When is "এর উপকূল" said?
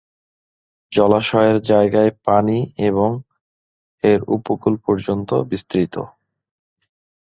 4.03-4.73